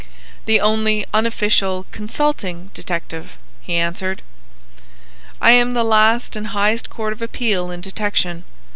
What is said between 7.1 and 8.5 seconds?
of appeal in detection.